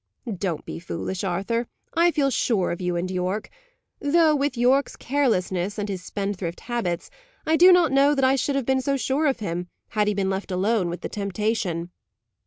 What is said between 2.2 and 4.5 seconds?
sure of you and Yorke. Though,